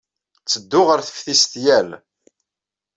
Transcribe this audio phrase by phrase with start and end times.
[0.41, 1.89] Ttedduɣ ɣer teftist yal.